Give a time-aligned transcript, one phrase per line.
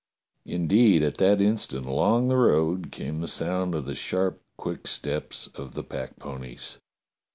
[0.47, 5.45] Indeed at that instant along the road came the sound of the sharp, quick steps
[5.53, 6.79] of the packponies.